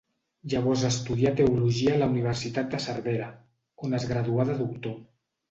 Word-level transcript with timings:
Llavors 0.51 0.85
estudià 0.87 1.33
teologia 1.39 1.93
a 1.97 1.99
la 2.05 2.07
universitat 2.13 2.73
de 2.73 2.81
Cervera, 2.87 3.29
on 3.87 3.95
es 4.01 4.09
graduà 4.15 4.49
de 4.51 4.59
Doctor. 4.65 4.99